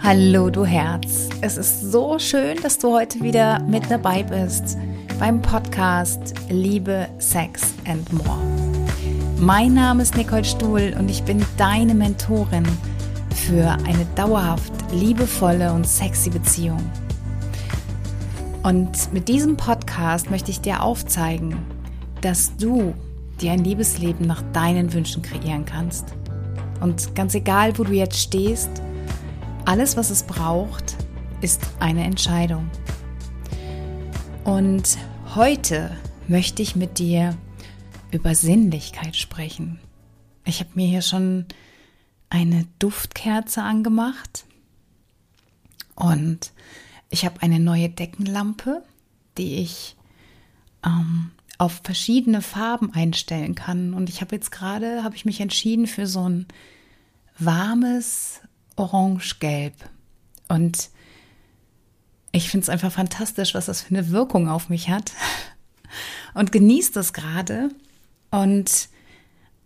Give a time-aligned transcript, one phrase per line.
[0.00, 1.28] Hallo du Herz.
[1.40, 4.78] Es ist so schön, dass du heute wieder mit dabei bist
[5.18, 8.38] beim Podcast Liebe, Sex and More.
[9.38, 12.64] Mein Name ist Nicole Stuhl und ich bin deine Mentorin
[13.34, 16.80] für eine dauerhaft liebevolle und sexy Beziehung.
[18.62, 21.56] Und mit diesem Podcast möchte ich dir aufzeigen,
[22.20, 22.94] dass du
[23.40, 26.06] dir ein Liebesleben nach deinen Wünschen kreieren kannst.
[26.80, 28.70] Und ganz egal, wo du jetzt stehst,
[29.68, 30.96] alles, was es braucht,
[31.42, 32.70] ist eine Entscheidung.
[34.42, 34.96] Und
[35.34, 35.94] heute
[36.26, 37.36] möchte ich mit dir
[38.10, 39.78] über Sinnlichkeit sprechen.
[40.46, 41.44] Ich habe mir hier schon
[42.30, 44.46] eine Duftkerze angemacht
[45.94, 46.52] und
[47.10, 48.82] ich habe eine neue Deckenlampe,
[49.36, 49.96] die ich
[50.82, 53.92] ähm, auf verschiedene Farben einstellen kann.
[53.92, 56.46] Und ich habe jetzt gerade, habe ich mich entschieden für so ein
[57.38, 58.40] warmes
[58.78, 59.74] orange-gelb.
[60.48, 60.90] Und
[62.32, 65.12] ich finde es einfach fantastisch, was das für eine Wirkung auf mich hat.
[66.34, 67.70] Und genieße das gerade.
[68.30, 68.88] Und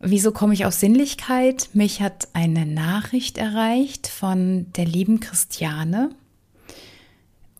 [0.00, 1.70] wieso komme ich auf Sinnlichkeit?
[1.72, 6.10] Mich hat eine Nachricht erreicht von der lieben Christiane.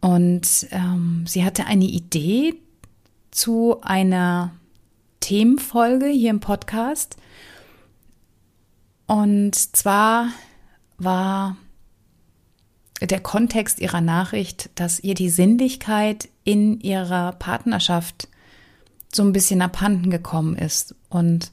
[0.01, 2.55] Und ähm, sie hatte eine Idee
[3.31, 4.53] zu einer
[5.21, 7.17] Themenfolge hier im Podcast.
[9.07, 10.29] Und zwar
[11.05, 11.57] war
[13.01, 18.29] der Kontext ihrer Nachricht, dass ihr die Sinnlichkeit in ihrer Partnerschaft
[19.13, 20.95] so ein bisschen abhanden gekommen ist.
[21.09, 21.53] Und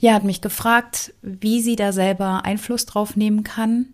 [0.00, 3.86] ja, hat mich gefragt, wie sie da selber Einfluss drauf nehmen kann,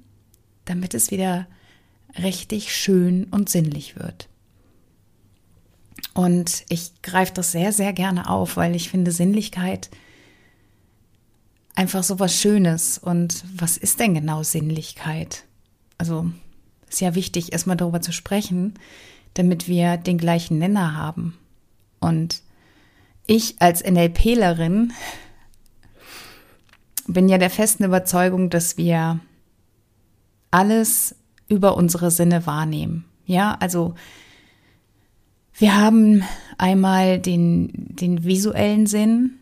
[0.65, 1.47] damit es wieder
[2.23, 4.29] richtig schön und sinnlich wird.
[6.15, 9.91] Und ich greife das sehr, sehr gerne auf, weil ich finde, Sinnlichkeit
[11.75, 12.99] einfach so was Schönes.
[12.99, 15.45] Und was ist denn genau Sinnlichkeit?
[15.99, 16.31] Also
[16.89, 18.75] ist ja wichtig, erstmal darüber zu sprechen,
[19.35, 21.37] damit wir den gleichen Nenner haben.
[22.01, 22.43] Und
[23.27, 24.93] ich als NLPlerin
[27.07, 29.21] bin ja der festen Überzeugung, dass wir
[30.51, 31.17] alles
[31.49, 33.05] über unsere Sinne wahrnehmen.
[33.27, 33.95] Ja, also
[35.55, 36.23] wir haben
[36.59, 39.39] einmal den, den visuellen Sinn,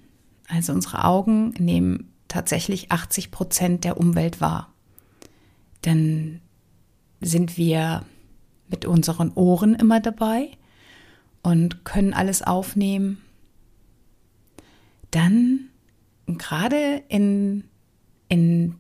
[0.49, 4.73] also unsere Augen nehmen tatsächlich 80 Prozent der Umwelt wahr.
[5.83, 6.41] Dann
[7.21, 8.05] sind wir
[8.69, 10.49] mit unseren Ohren immer dabei
[11.43, 13.21] und können alles aufnehmen.
[15.11, 15.69] Dann
[16.27, 17.65] gerade in,
[18.29, 18.77] in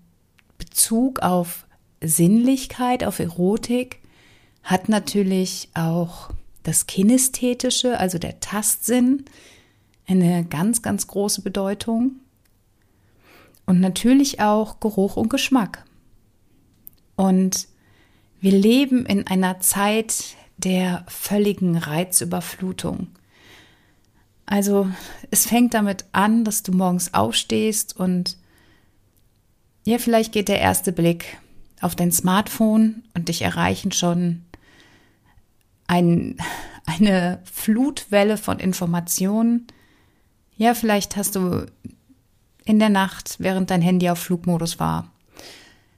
[0.56, 1.66] Bezug auf
[2.00, 4.00] Sinnlichkeit, auf Erotik,
[4.62, 6.30] hat natürlich auch
[6.62, 9.24] das Kinästhetische, also der Tastsinn,
[10.06, 12.21] eine ganz, ganz große Bedeutung.
[13.72, 15.86] Und natürlich auch Geruch und Geschmack.
[17.16, 17.68] Und
[18.38, 23.06] wir leben in einer Zeit der völligen Reizüberflutung.
[24.44, 24.90] Also
[25.30, 28.36] es fängt damit an, dass du morgens aufstehst und
[29.86, 31.38] ja, vielleicht geht der erste Blick
[31.80, 34.42] auf dein Smartphone und dich erreichen schon
[35.86, 36.36] ein,
[36.84, 39.66] eine Flutwelle von Informationen.
[40.58, 41.64] Ja, vielleicht hast du
[42.64, 45.10] in der Nacht, während dein Handy auf Flugmodus war,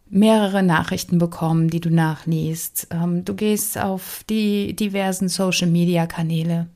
[0.09, 2.89] mehrere Nachrichten bekommen, die du nachliest.
[2.91, 6.69] Ähm, du gehst auf die diversen Social-Media-Kanäle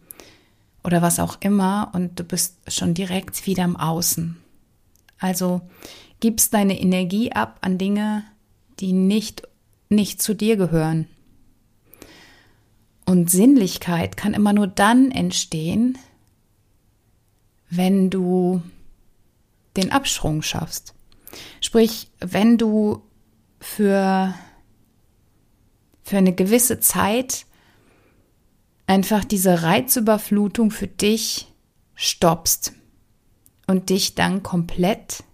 [0.84, 4.36] oder was auch immer und du bist schon direkt wieder im Außen.
[5.18, 5.60] Also
[6.20, 8.24] gibst deine Energie ab an Dinge,
[8.80, 9.42] die nicht,
[9.88, 11.06] nicht zu dir gehören.
[13.04, 15.96] Und Sinnlichkeit kann immer nur dann entstehen,
[17.70, 18.62] wenn du
[19.78, 20.94] den Absprung schaffst.
[21.60, 23.02] Sprich, wenn du
[23.60, 24.34] für,
[26.02, 27.46] für eine gewisse Zeit
[28.86, 31.52] einfach diese Reizüberflutung für dich
[31.94, 32.72] stoppst
[33.66, 35.24] und dich dann komplett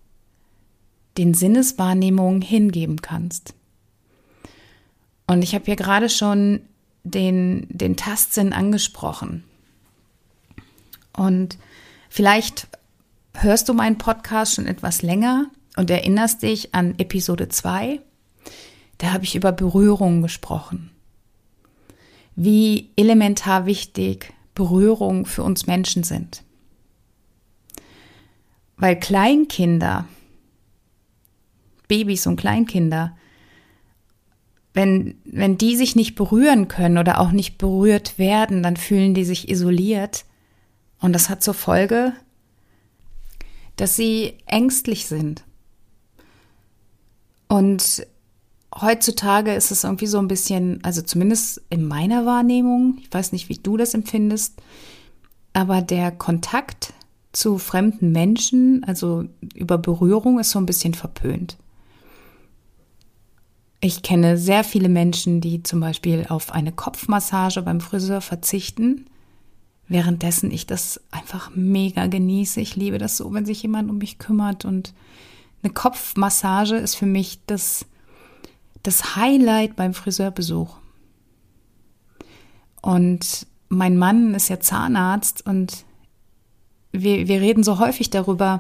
[1.17, 3.55] den Sinneswahrnehmungen hingeben kannst.
[5.27, 6.63] Und ich habe hier gerade schon
[7.05, 9.45] den, den Tastsinn angesprochen.
[11.17, 11.59] Und
[12.09, 12.67] vielleicht
[13.35, 18.01] hörst du meinen Podcast schon etwas länger und erinnerst dich an Episode 2,
[18.99, 20.91] da habe ich über Berührung gesprochen.
[22.37, 26.43] Wie elementar wichtig Berührung für uns Menschen sind.
[28.77, 30.07] Weil Kleinkinder,
[31.89, 33.17] Babys und Kleinkinder,
[34.73, 39.25] wenn, wenn die sich nicht berühren können oder auch nicht berührt werden, dann fühlen die
[39.25, 40.25] sich isoliert.
[40.99, 42.13] Und das hat zur Folge,
[43.77, 45.45] dass sie ängstlich sind.
[47.49, 48.07] Und
[48.75, 53.49] heutzutage ist es irgendwie so ein bisschen, also zumindest in meiner Wahrnehmung, ich weiß nicht,
[53.49, 54.61] wie du das empfindest,
[55.53, 56.93] aber der Kontakt
[57.33, 59.25] zu fremden Menschen, also
[59.55, 61.57] über Berührung, ist so ein bisschen verpönt.
[63.81, 69.07] Ich kenne sehr viele Menschen, die zum Beispiel auf eine Kopfmassage beim Friseur verzichten,
[69.89, 72.61] währenddessen ich das einfach mega genieße.
[72.61, 74.95] Ich liebe das so, wenn sich jemand um mich kümmert und
[75.63, 77.87] eine Kopfmassage ist für mich das,
[78.83, 80.77] das Highlight beim Friseurbesuch.
[82.83, 85.85] Und mein Mann ist ja Zahnarzt und
[86.93, 88.59] wir, wir reden so häufig darüber,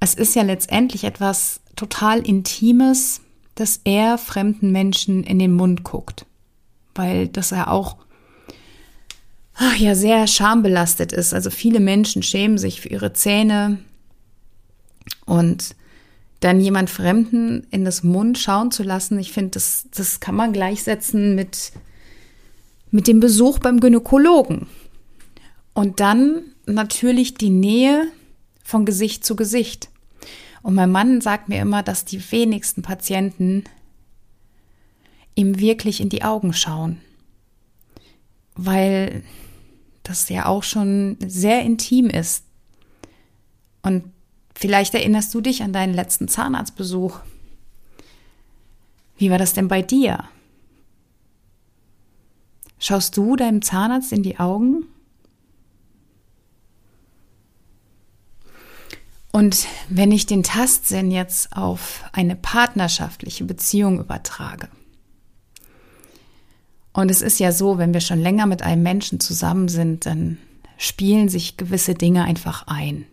[0.00, 3.20] es ist ja letztendlich etwas total Intimes,
[3.54, 6.26] dass er fremden Menschen in den Mund guckt,
[6.94, 7.96] weil das ja auch
[9.62, 11.32] ach ja sehr schambelastet ist.
[11.32, 13.78] Also viele Menschen schämen sich für ihre Zähne
[15.24, 15.76] und
[16.40, 20.52] dann jemand Fremden in das Mund schauen zu lassen, ich finde, das, das kann man
[20.52, 21.72] gleichsetzen mit,
[22.90, 24.66] mit dem Besuch beim Gynäkologen.
[25.74, 28.08] Und dann natürlich die Nähe
[28.64, 29.90] von Gesicht zu Gesicht.
[30.62, 33.62] Und mein Mann sagt mir immer, dass die wenigsten Patienten
[35.36, 36.98] ihm wirklich in die Augen schauen,
[38.56, 39.22] weil
[40.02, 42.44] das ja auch schon sehr intim ist.
[43.82, 44.04] Und
[44.54, 47.20] vielleicht erinnerst du dich an deinen letzten Zahnarztbesuch.
[49.16, 50.24] Wie war das denn bei dir?
[52.78, 54.86] Schaust du deinem Zahnarzt in die Augen?
[59.30, 64.68] Und wenn ich den Tastsinn jetzt auf eine partnerschaftliche Beziehung übertrage,
[66.92, 70.38] und es ist ja so, wenn wir schon länger mit einem Menschen zusammen sind, dann
[70.76, 73.06] spielen sich gewisse Dinge einfach ein.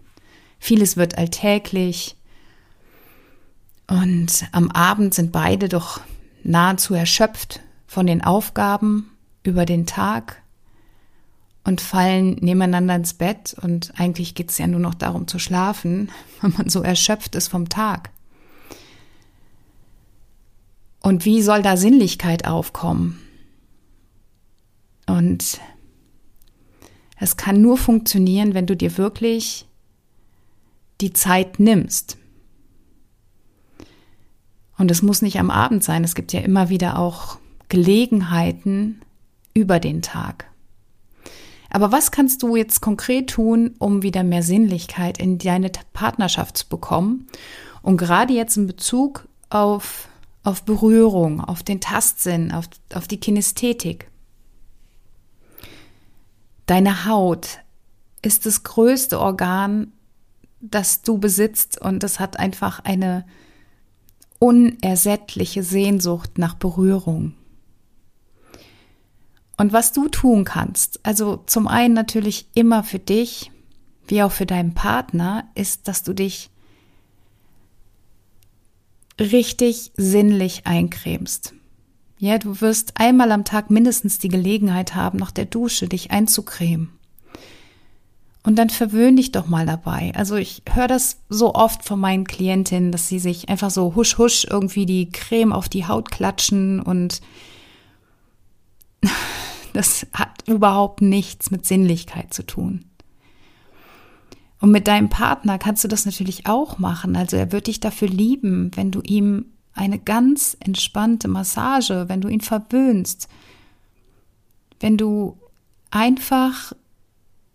[0.59, 2.15] Vieles wird alltäglich
[3.87, 6.01] und am Abend sind beide doch
[6.43, 9.11] nahezu erschöpft von den Aufgaben
[9.43, 10.41] über den Tag
[11.63, 16.11] und fallen nebeneinander ins Bett und eigentlich geht es ja nur noch darum zu schlafen,
[16.41, 18.09] wenn man so erschöpft ist vom Tag.
[21.01, 23.21] Und wie soll da Sinnlichkeit aufkommen?
[25.09, 25.59] Und
[27.17, 29.67] es kann nur funktionieren, wenn du dir wirklich
[31.01, 32.17] die Zeit nimmst.
[34.77, 39.01] Und es muss nicht am Abend sein, es gibt ja immer wieder auch Gelegenheiten
[39.53, 40.45] über den Tag.
[41.69, 46.67] Aber was kannst du jetzt konkret tun, um wieder mehr Sinnlichkeit in deine Partnerschaft zu
[46.67, 47.27] bekommen?
[47.81, 50.07] Und gerade jetzt in Bezug auf,
[50.43, 54.09] auf Berührung, auf den Tastsinn, auf, auf die Kinästhetik.
[56.69, 57.61] Deine Haut
[58.21, 59.91] ist das größte Organ,
[60.61, 63.25] das du besitzt und es hat einfach eine
[64.37, 67.33] unersättliche Sehnsucht nach Berührung.
[69.57, 73.51] Und was du tun kannst, also zum einen natürlich immer für dich,
[74.05, 76.51] wie auch für deinen Partner, ist, dass du dich
[79.19, 81.55] richtig sinnlich eincremst.
[82.21, 86.89] Ja, du wirst einmal am Tag mindestens die Gelegenheit haben, nach der Dusche dich einzucremen.
[88.43, 90.11] Und dann verwöhn dich doch mal dabei.
[90.15, 94.17] Also ich höre das so oft von meinen Klientinnen, dass sie sich einfach so husch
[94.17, 97.21] husch irgendwie die Creme auf die Haut klatschen und
[99.73, 102.85] das hat überhaupt nichts mit Sinnlichkeit zu tun.
[104.59, 107.15] Und mit deinem Partner kannst du das natürlich auch machen.
[107.15, 109.45] Also er wird dich dafür lieben, wenn du ihm
[109.79, 113.29] eine ganz entspannte Massage, wenn du ihn verwöhnst,
[114.81, 115.37] wenn du
[115.89, 116.73] einfach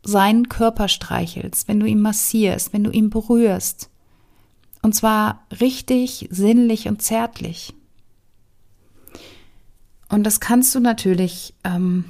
[0.03, 3.91] seinen Körper streichelst, wenn du ihn massierst, wenn du ihn berührst.
[4.81, 7.75] Und zwar richtig sinnlich und zärtlich.
[10.09, 12.07] Und das kannst du natürlich ähm,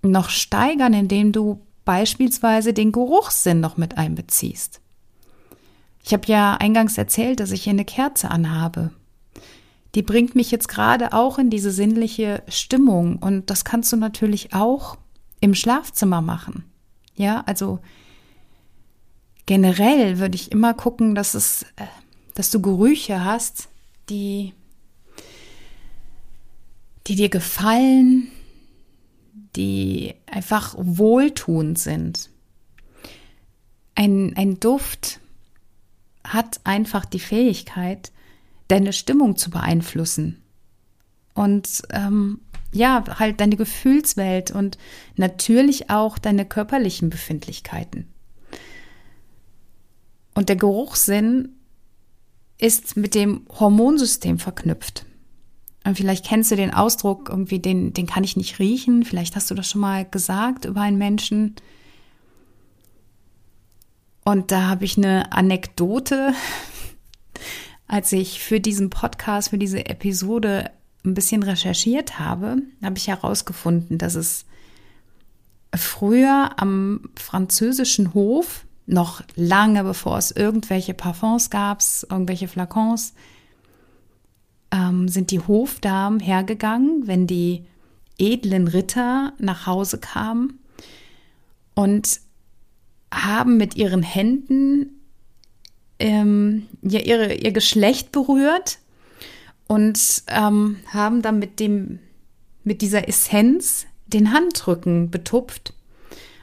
[0.00, 4.80] noch steigern, indem du beispielsweise den Geruchssinn noch mit einbeziehst.
[6.04, 8.92] Ich habe ja eingangs erzählt, dass ich hier eine Kerze anhabe.
[9.94, 14.54] Die bringt mich jetzt gerade auch in diese sinnliche Stimmung und das kannst du natürlich
[14.54, 14.96] auch
[15.40, 16.64] im Schlafzimmer machen.
[17.14, 17.80] Ja, also
[19.44, 21.84] generell würde ich immer gucken, dass es, äh,
[22.34, 23.68] dass du Gerüche hast,
[24.08, 24.54] die
[27.06, 28.28] die dir gefallen,
[29.56, 32.30] die einfach wohltuend sind.
[33.94, 35.20] Ein, ein Duft
[36.24, 38.12] hat einfach die Fähigkeit,
[38.72, 40.42] deine Stimmung zu beeinflussen.
[41.34, 42.40] Und ähm,
[42.72, 44.78] ja, halt deine Gefühlswelt und
[45.16, 48.08] natürlich auch deine körperlichen Befindlichkeiten.
[50.34, 51.50] Und der Geruchssinn
[52.56, 55.04] ist mit dem Hormonsystem verknüpft.
[55.84, 59.04] Und vielleicht kennst du den Ausdruck irgendwie, den, den kann ich nicht riechen.
[59.04, 61.56] Vielleicht hast du das schon mal gesagt über einen Menschen.
[64.24, 66.32] Und da habe ich eine Anekdote,
[67.92, 70.70] als ich für diesen Podcast, für diese Episode
[71.04, 74.46] ein bisschen recherchiert habe, habe ich herausgefunden, dass es
[75.74, 83.12] früher am französischen Hof, noch lange bevor es irgendwelche Parfums gab, irgendwelche Flakons,
[84.70, 87.66] ähm, sind die Hofdamen hergegangen, wenn die
[88.18, 90.60] edlen Ritter nach Hause kamen
[91.74, 92.20] und
[93.12, 95.01] haben mit ihren Händen
[96.02, 98.78] ähm, ja, ihre, ihr Geschlecht berührt
[99.68, 102.00] und ähm, haben dann mit dem
[102.64, 105.74] mit dieser Essenz den Handrücken betupft.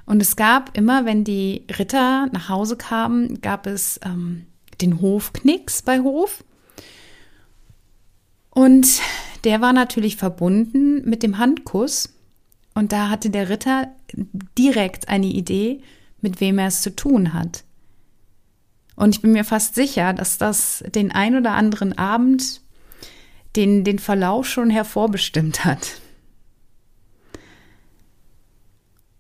[0.06, 4.46] Und es gab immer, wenn die Ritter nach Hause kamen, gab es ähm,
[4.82, 6.44] den Hofknicks bei Hof.
[8.50, 9.02] Und
[9.44, 12.14] der war natürlich verbunden mit dem Handkuss.
[12.74, 13.94] Und da hatte der Ritter
[14.58, 15.82] direkt eine Idee,
[16.22, 17.64] mit wem er es zu tun hat.
[19.00, 22.60] Und ich bin mir fast sicher, dass das den ein oder anderen Abend
[23.56, 26.02] den, den Verlauf schon hervorbestimmt hat.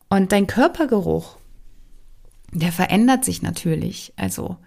[0.09, 1.38] Und dein Körpergeruch,
[2.51, 4.12] der verändert sich natürlich.
[4.17, 4.57] Also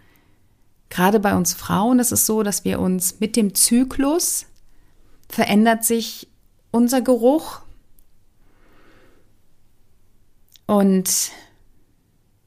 [0.88, 4.46] gerade bei uns Frauen ist es so, dass wir uns mit dem Zyklus
[5.28, 6.26] verändert sich
[6.70, 7.60] unser Geruch.
[10.64, 11.32] Und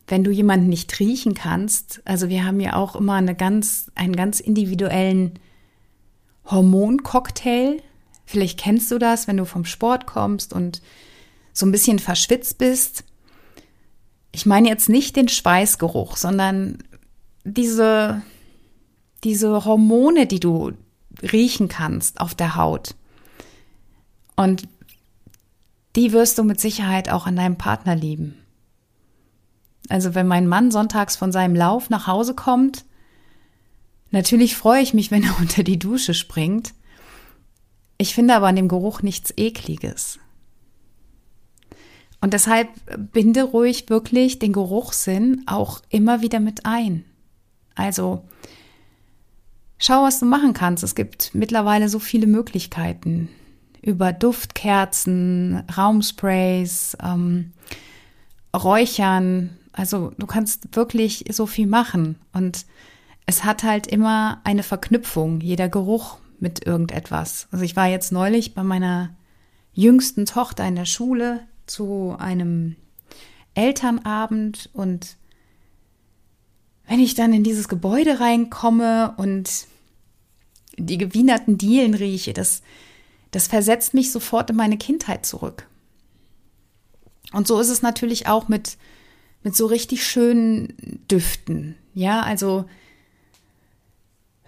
[0.07, 4.15] wenn du jemanden nicht riechen kannst, also wir haben ja auch immer eine ganz, einen
[4.15, 5.39] ganz individuellen
[6.45, 7.81] Hormoncocktail.
[8.25, 10.81] Vielleicht kennst du das, wenn du vom Sport kommst und
[11.53, 13.03] so ein bisschen verschwitzt bist.
[14.31, 16.79] Ich meine jetzt nicht den Schweißgeruch, sondern
[17.43, 18.21] diese,
[19.23, 20.73] diese Hormone, die du
[21.21, 22.95] riechen kannst auf der Haut.
[24.35, 24.67] Und
[25.95, 28.44] die wirst du mit Sicherheit auch an deinem Partner lieben.
[29.89, 32.85] Also wenn mein Mann sonntags von seinem Lauf nach Hause kommt,
[34.11, 36.73] natürlich freue ich mich, wenn er unter die Dusche springt.
[37.97, 40.19] Ich finde aber an dem Geruch nichts Ekliges.
[42.21, 42.69] Und deshalb
[43.13, 47.05] binde ruhig wirklich den Geruchssinn auch immer wieder mit ein.
[47.75, 48.23] Also
[49.77, 50.83] schau, was du machen kannst.
[50.83, 53.29] Es gibt mittlerweile so viele Möglichkeiten
[53.81, 57.51] über Duftkerzen, Raumsprays, ähm,
[58.55, 59.51] Räuchern.
[59.75, 62.17] Also du kannst wirklich so viel machen.
[62.31, 62.65] Und
[63.25, 67.47] es hat halt immer eine Verknüpfung, jeder Geruch mit irgendetwas.
[67.51, 69.15] Also ich war jetzt neulich bei meiner
[69.73, 72.75] jüngsten Tochter in der Schule, zu einem
[73.55, 75.17] Elternabend und
[76.87, 79.65] wenn ich dann in dieses Gebäude reinkomme und
[80.77, 82.61] die gewienerten Dielen rieche, das,
[83.31, 85.67] das versetzt mich sofort in meine Kindheit zurück.
[87.33, 88.77] Und so ist es natürlich auch mit,
[89.45, 90.73] mit so richtig schönen
[91.09, 91.75] Düften.
[91.93, 92.65] Ja, also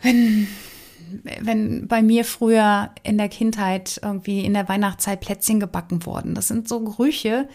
[0.01, 0.47] wenn
[1.39, 6.35] wenn bei mir früher in der Kindheit irgendwie in der Weihnachtszeit Plätzchen gebacken wurden.
[6.35, 7.47] Das sind so Gerüche,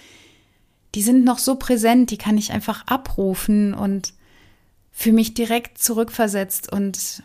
[0.95, 4.15] die sind noch so präsent, die kann ich einfach abrufen und
[4.91, 7.23] für mich direkt zurückversetzt und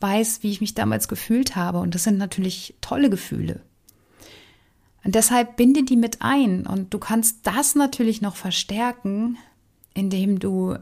[0.00, 1.78] weiß, wie ich mich damals gefühlt habe.
[1.78, 3.60] Und das sind natürlich tolle Gefühle.
[5.04, 6.66] Und deshalb binde die mit ein.
[6.66, 9.38] Und du kannst das natürlich noch verstärken,
[9.94, 10.76] indem du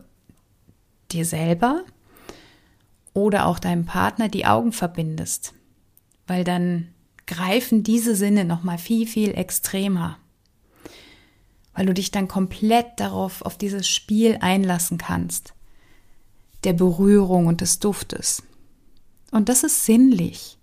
[1.10, 1.84] dir selber
[3.14, 5.54] oder auch deinem Partner die Augen verbindest,
[6.26, 6.88] weil dann
[7.26, 10.18] greifen diese Sinne noch mal viel viel extremer.
[11.74, 15.54] Weil du dich dann komplett darauf auf dieses Spiel einlassen kannst,
[16.64, 18.42] der Berührung und des Duftes.
[19.30, 20.58] Und das ist sinnlich.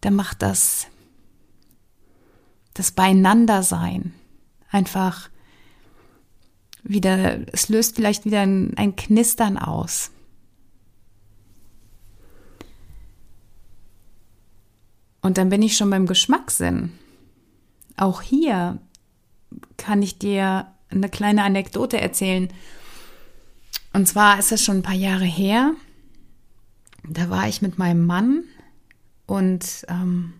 [0.00, 0.88] Da macht das
[2.74, 4.12] das Beieinandersein
[4.68, 5.30] einfach
[6.84, 10.10] wieder, es löst vielleicht wieder ein, ein Knistern aus.
[15.22, 16.92] Und dann bin ich schon beim Geschmackssinn.
[17.96, 18.78] Auch hier
[19.78, 22.48] kann ich dir eine kleine Anekdote erzählen.
[23.94, 25.72] Und zwar ist es schon ein paar Jahre her.
[27.08, 28.44] Da war ich mit meinem Mann
[29.26, 30.34] und ähm,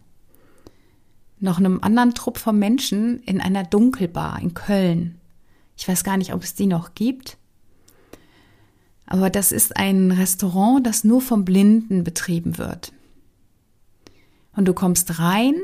[1.41, 5.19] noch einem anderen Trupp von Menschen in einer Dunkelbar in Köln.
[5.77, 7.37] Ich weiß gar nicht, ob es die noch gibt.
[9.07, 12.93] Aber das ist ein Restaurant, das nur vom Blinden betrieben wird.
[14.57, 15.55] Und du kommst rein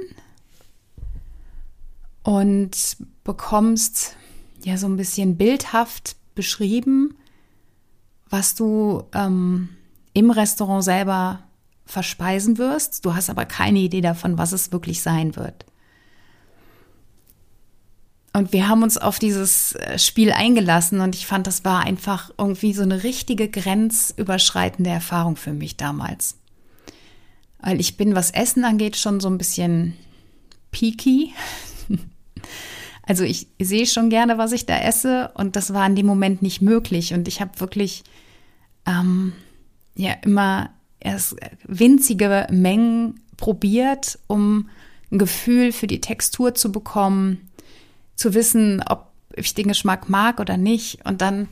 [2.22, 4.16] und bekommst
[4.64, 7.14] ja so ein bisschen bildhaft beschrieben,
[8.28, 9.70] was du ähm,
[10.12, 11.40] im Restaurant selber
[11.86, 13.04] verspeisen wirst.
[13.04, 15.64] Du hast aber keine Idee davon, was es wirklich sein wird.
[18.32, 22.30] Und wir haben uns auf dieses äh, Spiel eingelassen und ich fand, das war einfach
[22.38, 26.36] irgendwie so eine richtige grenzüberschreitende Erfahrung für mich damals.
[27.58, 29.94] Weil ich bin, was Essen angeht, schon so ein bisschen
[30.70, 31.32] peaky.
[33.02, 36.42] Also ich sehe schon gerne, was ich da esse und das war in dem Moment
[36.42, 37.12] nicht möglich.
[37.12, 38.04] Und ich habe wirklich
[38.86, 39.32] ähm,
[39.96, 40.70] ja immer
[41.00, 41.34] erst
[41.66, 44.68] winzige Mengen probiert, um
[45.10, 47.49] ein Gefühl für die Textur zu bekommen,
[48.20, 51.04] zu wissen, ob ich den Geschmack mag oder nicht.
[51.06, 51.48] Und dann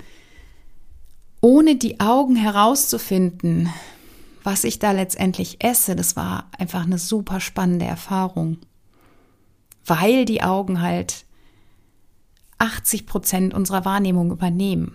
[1.40, 3.72] ohne die Augen herauszufinden,
[4.44, 8.58] was ich da letztendlich esse, das war einfach eine super spannende Erfahrung.
[9.86, 11.24] Weil die Augen halt
[12.58, 14.94] 80 Prozent unserer Wahrnehmung übernehmen.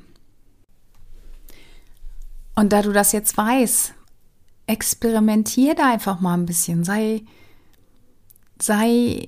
[2.55, 3.95] Und da du das jetzt weißt,
[4.67, 7.23] experimentier da einfach mal ein bisschen, sei,
[8.61, 9.25] sei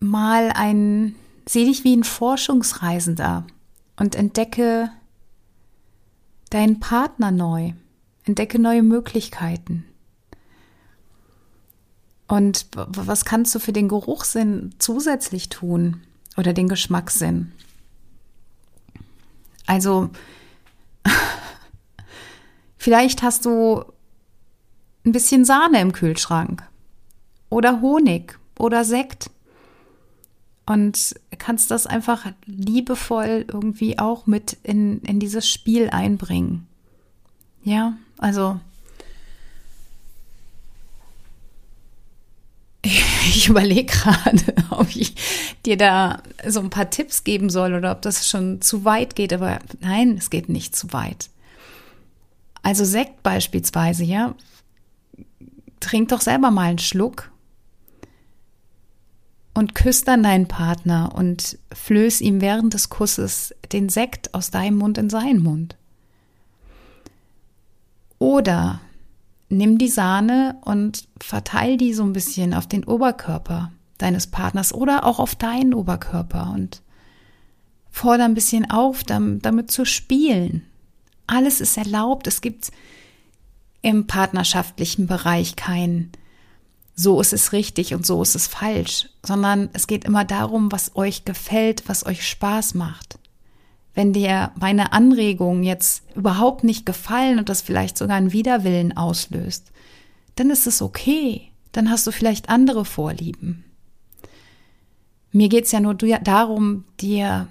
[0.00, 1.14] mal ein,
[1.46, 3.46] seh dich wie ein Forschungsreisender
[3.96, 4.90] und entdecke
[6.50, 7.72] deinen Partner neu,
[8.24, 9.84] entdecke neue Möglichkeiten.
[12.26, 16.02] Und was kannst du für den Geruchssinn zusätzlich tun?
[16.38, 17.52] oder den Geschmackssinn.
[19.66, 20.08] Also,
[22.78, 23.84] vielleicht hast du
[25.04, 26.62] ein bisschen Sahne im Kühlschrank
[27.50, 29.30] oder Honig oder Sekt
[30.68, 36.66] und kannst das einfach liebevoll irgendwie auch mit in, in dieses Spiel einbringen.
[37.64, 38.60] Ja, also
[42.84, 45.14] ich überlege gerade, ob ich
[45.64, 49.32] dir da so ein paar Tipps geben soll oder ob das schon zu weit geht.
[49.32, 51.30] Aber nein, es geht nicht zu weit.
[52.62, 54.34] Also Sekt beispielsweise, ja.
[55.80, 57.30] Trink doch selber mal einen Schluck
[59.58, 64.78] und küss dann deinen Partner und flöß ihm während des Kusses den Sekt aus deinem
[64.78, 65.76] Mund in seinen Mund.
[68.20, 68.80] Oder
[69.48, 75.04] nimm die Sahne und verteil die so ein bisschen auf den Oberkörper deines Partners oder
[75.04, 76.80] auch auf deinen Oberkörper und
[77.90, 80.62] fordere ein bisschen auf, damit zu spielen.
[81.26, 82.28] Alles ist erlaubt.
[82.28, 82.70] Es gibt
[83.82, 86.12] im partnerschaftlichen Bereich kein
[87.00, 90.96] so ist es richtig und so ist es falsch, sondern es geht immer darum, was
[90.96, 93.20] euch gefällt, was euch Spaß macht.
[93.94, 99.70] Wenn dir meine Anregungen jetzt überhaupt nicht gefallen und das vielleicht sogar einen Widerwillen auslöst,
[100.34, 101.52] dann ist es okay.
[101.70, 103.64] Dann hast du vielleicht andere Vorlieben.
[105.30, 107.46] Mir geht es ja nur darum, dir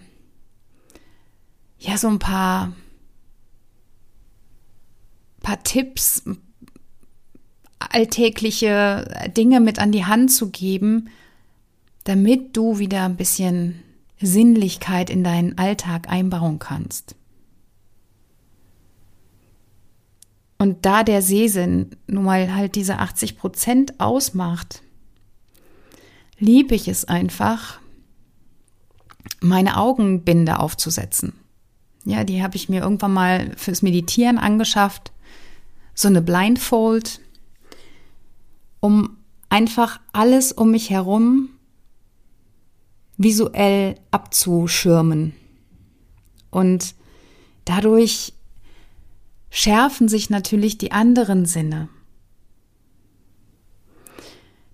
[1.79, 2.73] ja so ein paar,
[5.41, 6.23] paar Tipps,
[7.79, 11.09] alltägliche Dinge mit an die Hand zu geben,
[12.03, 13.83] damit du wieder ein bisschen
[14.19, 17.15] Sinnlichkeit in deinen Alltag einbauen kannst.
[20.57, 24.81] Und da der Sehsinn nun mal halt diese 80 Prozent ausmacht,
[26.39, 27.79] liebe ich es einfach,
[29.39, 31.33] meine Augenbinde aufzusetzen.
[32.05, 35.11] Ja, die habe ich mir irgendwann mal fürs Meditieren angeschafft.
[35.93, 37.19] So eine Blindfold,
[38.79, 39.17] um
[39.49, 41.49] einfach alles um mich herum
[43.17, 45.33] visuell abzuschirmen.
[46.51, 46.95] Und
[47.65, 48.33] dadurch
[49.49, 51.89] schärfen sich natürlich die anderen Sinne.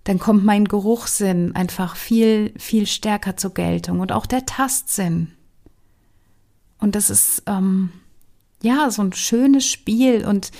[0.04, 5.32] Dann kommt mein Geruchssinn einfach viel, viel stärker zur Geltung und auch der Tastsinn.
[6.78, 7.90] Und das ist ähm,
[8.62, 10.50] ja so ein schönes Spiel und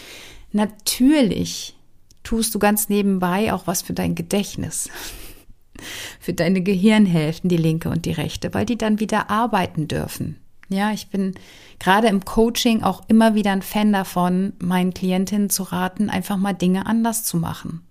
[0.53, 1.77] natürlich
[2.25, 4.91] tust du ganz nebenbei auch was für dein Gedächtnis
[6.21, 10.37] für deine Gehirnhälften, die linke und die rechte, weil die dann wieder arbeiten dürfen.
[10.69, 11.35] Ja, ich bin
[11.79, 16.55] gerade im Coaching auch immer wieder ein Fan davon, meinen Klientinnen zu raten, einfach mal
[16.55, 17.83] Dinge anders zu machen.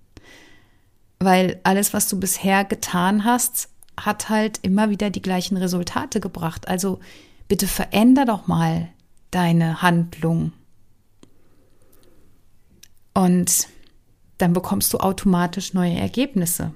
[1.20, 6.68] Weil alles, was du bisher getan hast, hat halt immer wieder die gleichen Resultate gebracht.
[6.68, 7.00] Also
[7.48, 8.90] bitte veränder doch mal
[9.30, 10.52] deine Handlung.
[13.14, 13.68] Und
[14.44, 16.74] dann bekommst du automatisch neue Ergebnisse.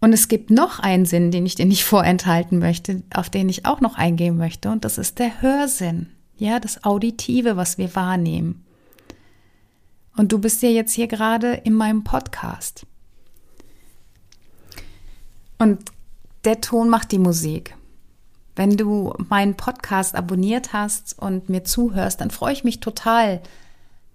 [0.00, 3.66] Und es gibt noch einen Sinn, den ich dir nicht vorenthalten möchte, auf den ich
[3.66, 6.08] auch noch eingehen möchte, und das ist der Hörsinn.
[6.38, 8.64] Ja, das Auditive, was wir wahrnehmen.
[10.16, 12.86] Und du bist ja jetzt hier gerade in meinem Podcast.
[15.58, 15.78] Und
[16.46, 17.76] der Ton macht die Musik.
[18.56, 23.42] Wenn du meinen Podcast abonniert hast und mir zuhörst, dann freue ich mich total,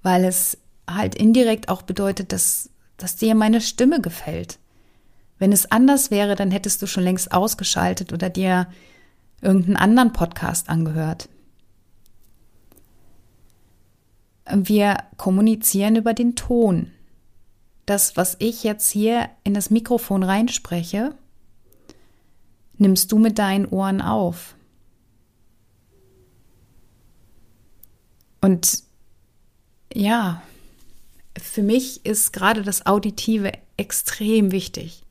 [0.05, 4.59] weil es halt indirekt auch bedeutet, dass, dass dir meine Stimme gefällt.
[5.39, 8.67] Wenn es anders wäre, dann hättest du schon längst ausgeschaltet oder dir
[9.41, 11.27] irgendeinen anderen Podcast angehört.
[14.47, 16.91] Wir kommunizieren über den Ton.
[17.87, 21.15] Das, was ich jetzt hier in das Mikrofon reinspreche,
[22.77, 24.55] nimmst du mit deinen Ohren auf.
[28.41, 28.85] Und
[29.95, 30.41] ja,
[31.37, 35.03] für mich ist gerade das Auditive extrem wichtig.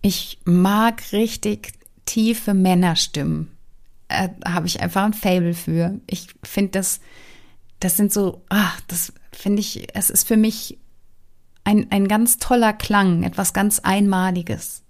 [0.00, 1.72] Ich mag richtig
[2.04, 3.50] tiefe Männerstimmen.
[4.08, 6.00] Äh, Habe ich einfach ein Fable für.
[6.06, 7.00] Ich finde das,
[7.80, 10.78] das sind so, ach, das finde ich, es ist für mich
[11.64, 14.82] ein, ein ganz toller Klang, etwas ganz Einmaliges.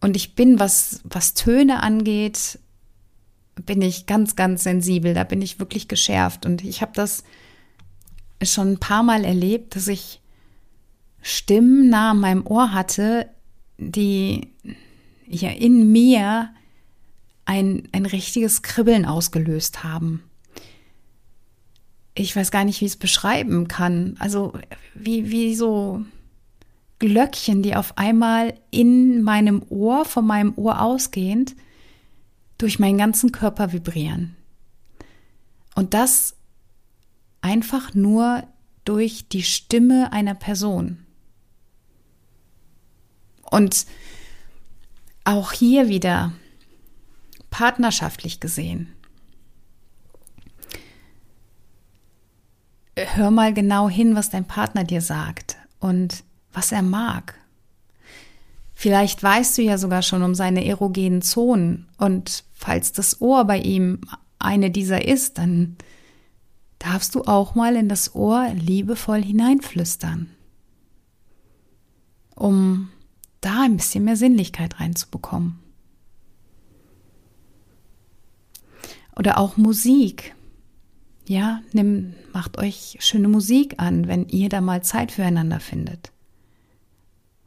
[0.00, 2.58] Und ich bin, was, was Töne angeht,
[3.66, 5.14] bin ich ganz, ganz sensibel.
[5.14, 6.46] Da bin ich wirklich geschärft.
[6.46, 7.24] Und ich habe das
[8.42, 10.20] schon ein paar Mal erlebt, dass ich
[11.22, 13.28] Stimmen nah an meinem Ohr hatte,
[13.76, 14.48] die
[15.26, 16.50] ja in mir
[17.44, 20.22] ein, ein richtiges Kribbeln ausgelöst haben.
[22.14, 24.16] Ich weiß gar nicht, wie ich es beschreiben kann.
[24.18, 24.52] Also
[24.94, 26.04] wie, wie so
[26.98, 31.56] Glöckchen, die auf einmal in meinem Ohr, von meinem Ohr ausgehend,
[32.60, 34.36] durch meinen ganzen Körper vibrieren.
[35.74, 36.36] Und das
[37.40, 38.46] einfach nur
[38.84, 41.06] durch die Stimme einer Person.
[43.50, 43.86] Und
[45.24, 46.32] auch hier wieder
[47.50, 48.92] partnerschaftlich gesehen.
[52.96, 57.39] Hör mal genau hin, was dein Partner dir sagt und was er mag.
[58.80, 63.58] Vielleicht weißt du ja sogar schon um seine erogenen Zonen und falls das Ohr bei
[63.58, 64.00] ihm
[64.38, 65.76] eine dieser ist, dann
[66.78, 70.30] darfst du auch mal in das Ohr liebevoll hineinflüstern,
[72.34, 72.88] um
[73.42, 75.58] da ein bisschen mehr Sinnlichkeit reinzubekommen.
[79.14, 80.34] Oder auch Musik.
[81.28, 86.12] Ja, nimm, macht euch schöne Musik an, wenn ihr da mal Zeit füreinander findet.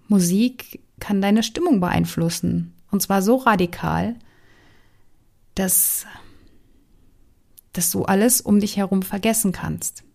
[0.08, 2.74] Musik kann deine Stimmung beeinflussen.
[2.90, 4.16] Und zwar so radikal,
[5.54, 6.06] dass,
[7.74, 10.06] dass du alles um dich herum vergessen kannst.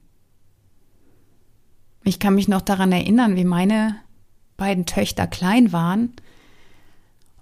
[2.04, 3.96] Ich kann mich noch daran erinnern, wie meine
[4.56, 6.14] beiden Töchter klein waren.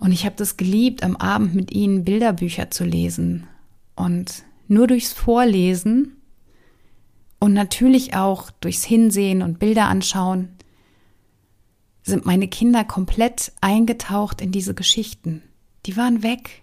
[0.01, 3.47] Und ich habe das geliebt, am Abend mit ihnen Bilderbücher zu lesen.
[3.95, 6.17] Und nur durchs Vorlesen
[7.39, 10.56] und natürlich auch durchs Hinsehen und Bilder anschauen
[12.07, 15.43] sind meine Kinder komplett eingetaucht in diese Geschichten.
[15.87, 16.63] Die waren weg.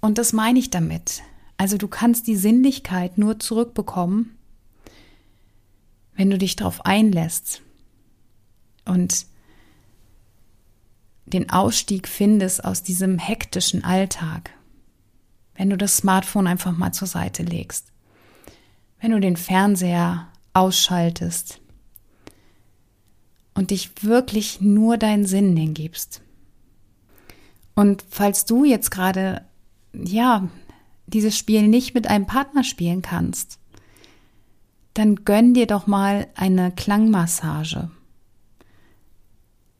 [0.00, 1.22] Und das meine ich damit.
[1.56, 4.38] Also du kannst die Sinnlichkeit nur zurückbekommen,
[6.14, 7.60] wenn du dich darauf einlässt.
[8.84, 9.26] Und
[11.26, 14.50] den Ausstieg findest aus diesem hektischen Alltag.
[15.56, 17.92] Wenn du das Smartphone einfach mal zur Seite legst.
[19.00, 21.60] Wenn du den Fernseher ausschaltest
[23.60, 26.22] und dich wirklich nur deinen Sinn hingibst.
[27.74, 29.44] Und falls du jetzt gerade,
[29.92, 30.48] ja,
[31.06, 33.58] dieses Spiel nicht mit einem Partner spielen kannst,
[34.94, 37.90] dann gönn dir doch mal eine Klangmassage.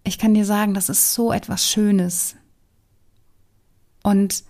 [0.04, 2.36] Ich kann dir sagen, das ist so etwas Schönes.
[4.02, 4.44] Und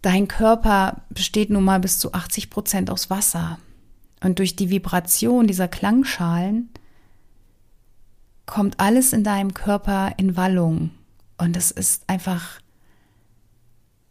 [0.00, 3.58] dein Körper besteht nun mal bis zu 80 Prozent aus Wasser.
[4.24, 6.70] Und durch die Vibration dieser Klangschalen
[8.48, 10.90] kommt alles in deinem Körper in Wallung.
[11.36, 12.60] Und es ist einfach,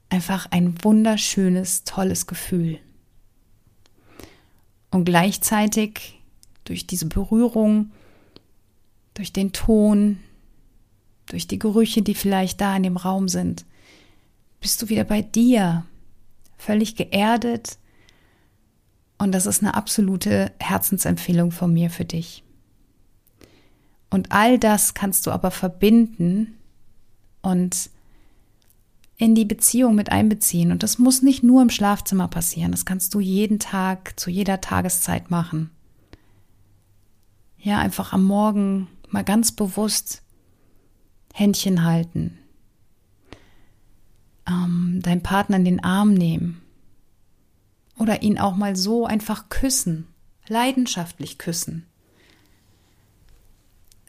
[0.08, 2.80] einfach ein wunderschönes, tolles Gefühl.
[4.92, 6.22] Und gleichzeitig
[6.64, 7.92] durch diese Berührung
[9.18, 10.20] durch den Ton,
[11.26, 13.66] durch die Gerüche, die vielleicht da in dem Raum sind,
[14.62, 15.86] bist du wieder bei dir,
[16.58, 17.80] völlig geerdet.
[19.18, 22.44] Und das ist eine absolute Herzensempfehlung von mir für dich.
[24.10, 26.58] Und all das kannst du aber verbinden
[27.42, 27.90] und
[29.18, 30.72] in die Beziehung mit einbeziehen.
[30.72, 32.72] Und das muss nicht nur im Schlafzimmer passieren.
[32.72, 35.72] Das kannst du jeden Tag, zu jeder Tageszeit machen.
[37.58, 40.22] Ja, einfach am Morgen mal ganz bewusst
[41.34, 42.38] Händchen halten,
[44.48, 46.62] ähm, deinen Partner in den Arm nehmen
[47.98, 50.08] oder ihn auch mal so einfach küssen,
[50.48, 51.86] leidenschaftlich küssen.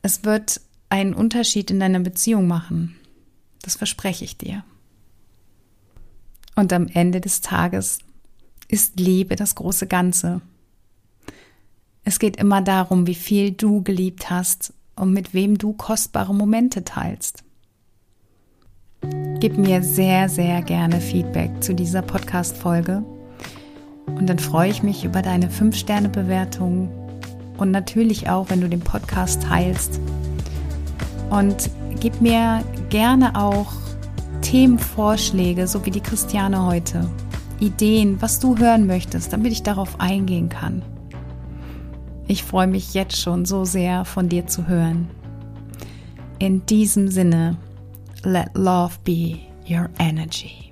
[0.03, 2.97] Es wird einen Unterschied in deiner Beziehung machen.
[3.63, 4.65] Das verspreche ich dir.
[6.55, 7.99] Und am Ende des Tages
[8.69, 10.41] ist Liebe das große Ganze.
[12.05, 16.85] Es geht immer darum, wie viel du geliebt hast und mit wem du kostbare Momente
[16.85, 17.45] teilst.
[19.41, 23.05] Gib mir sehr, sehr gerne Feedback zu dieser Podcast-Folge.
[24.07, 26.89] Und dann freue ich mich über deine 5-Sterne-Bewertung
[27.59, 30.01] und natürlich auch, wenn du den Podcast teilst.
[31.31, 33.73] Und gib mir gerne auch
[34.41, 37.09] Themenvorschläge, so wie die Christiane heute.
[37.61, 40.83] Ideen, was du hören möchtest, damit ich darauf eingehen kann.
[42.29, 45.09] Ich freue mich jetzt schon so sehr von dir zu hören.
[46.39, 47.57] In diesem Sinne,
[48.23, 50.68] let love be your energy.